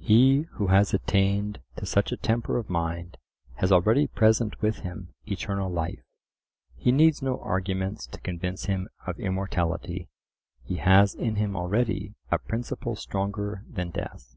[0.00, 3.16] He who has attained to such a temper of mind
[3.54, 6.02] has already present with him eternal life;
[6.76, 10.10] he needs no arguments to convince him of immortality;
[10.62, 14.36] he has in him already a principle stronger than death.